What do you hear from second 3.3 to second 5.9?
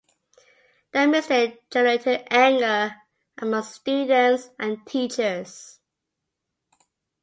amongst students and teachers.